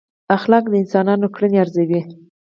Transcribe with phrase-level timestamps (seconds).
[0.37, 2.01] اخلاق د انسانانو کړنې ارزوي.